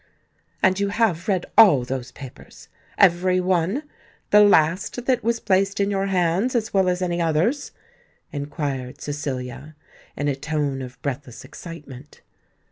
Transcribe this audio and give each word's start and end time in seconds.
"And 0.63 0.79
you 0.79 0.87
have 0.89 1.27
read 1.27 1.45
all 1.55 1.83
those 1.83 2.11
papers—every 2.11 3.39
one—the 3.39 4.39
last 4.41 5.05
that 5.05 5.23
was 5.23 5.39
placed 5.39 5.79
in 5.79 5.91
your 5.91 6.07
hands, 6.07 6.55
as 6.55 6.73
well 6.73 6.89
as 6.89 7.03
any 7.03 7.21
others?" 7.21 7.71
inquired 8.31 8.99
Cecilia, 8.99 9.75
in 10.17 10.27
a 10.27 10.35
tone 10.35 10.81
of 10.81 10.99
breathless 11.03 11.45
excitement. 11.45 12.21